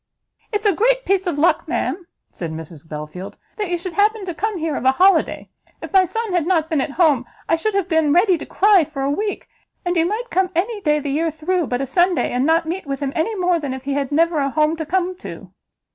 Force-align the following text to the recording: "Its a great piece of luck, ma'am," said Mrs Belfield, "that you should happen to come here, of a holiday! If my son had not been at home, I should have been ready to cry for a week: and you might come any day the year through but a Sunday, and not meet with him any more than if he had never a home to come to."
"Its 0.51 0.65
a 0.65 0.73
great 0.73 1.05
piece 1.05 1.27
of 1.27 1.37
luck, 1.37 1.67
ma'am," 1.67 2.07
said 2.31 2.51
Mrs 2.51 2.89
Belfield, 2.89 3.37
"that 3.59 3.69
you 3.69 3.77
should 3.77 3.93
happen 3.93 4.25
to 4.25 4.33
come 4.33 4.57
here, 4.57 4.75
of 4.75 4.83
a 4.83 4.93
holiday! 4.93 5.47
If 5.79 5.93
my 5.93 6.05
son 6.05 6.33
had 6.33 6.47
not 6.47 6.71
been 6.71 6.81
at 6.81 6.93
home, 6.97 7.23
I 7.47 7.55
should 7.55 7.75
have 7.75 7.87
been 7.87 8.11
ready 8.11 8.35
to 8.39 8.45
cry 8.47 8.83
for 8.83 9.03
a 9.03 9.11
week: 9.11 9.47
and 9.85 9.95
you 9.95 10.07
might 10.07 10.31
come 10.31 10.49
any 10.55 10.81
day 10.81 10.97
the 10.97 11.11
year 11.11 11.29
through 11.29 11.67
but 11.67 11.81
a 11.81 11.85
Sunday, 11.85 12.31
and 12.33 12.47
not 12.47 12.65
meet 12.65 12.87
with 12.87 12.99
him 12.99 13.13
any 13.15 13.35
more 13.35 13.59
than 13.59 13.75
if 13.75 13.83
he 13.83 13.93
had 13.93 14.11
never 14.11 14.39
a 14.39 14.49
home 14.49 14.75
to 14.77 14.87
come 14.87 15.15
to." 15.17 15.51